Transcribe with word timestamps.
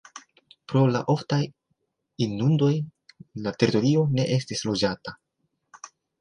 Pro 0.71 0.79
la 0.93 1.01
oftaj 1.13 1.39
inundoj 2.27 2.71
la 3.45 3.53
teritorio 3.59 4.07
ne 4.17 4.27
estis 4.39 4.65
loĝata. 4.71 5.15